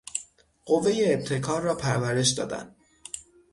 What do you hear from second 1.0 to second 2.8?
ابتکار را پرورش دادن.